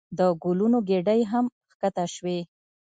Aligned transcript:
د 0.17 0.19
ګلونو 0.43 0.77
ګېډۍ 0.89 1.21
هم 1.31 1.45
ښکته 1.71 2.05
شوې. 2.13 2.39